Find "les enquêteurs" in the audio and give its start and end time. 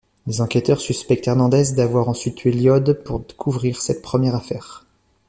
0.25-0.79